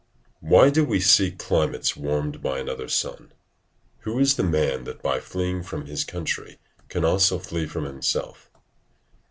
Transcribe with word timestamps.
["Why 0.39 0.71
do 0.71 0.83
we 0.83 0.99
seek 0.99 1.37
climates 1.37 1.95
warmed 1.95 2.41
by 2.41 2.57
another 2.57 2.87
sun? 2.87 3.33
Who 3.99 4.17
is 4.17 4.35
the 4.35 4.41
man 4.41 4.85
that 4.85 5.03
by 5.03 5.19
fleeing 5.19 5.61
from 5.61 5.85
his 5.85 6.03
country, 6.03 6.57
can 6.89 7.05
also 7.05 7.37
flee 7.37 7.67
from 7.67 7.83
himself?" 7.85 8.49